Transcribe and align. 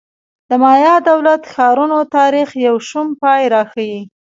د 0.49 0.51
مایا 0.63 0.95
دولت 1.09 1.41
ښارونو 1.53 1.99
تاریخ 2.17 2.49
یو 2.67 2.75
شوم 2.89 3.07
پای 3.21 3.41
راښيي 3.53 3.99